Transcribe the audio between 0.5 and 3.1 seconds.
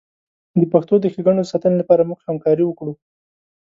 د پښتو د ښیګڼو د ساتنې لپاره موږ همکاري وکړو.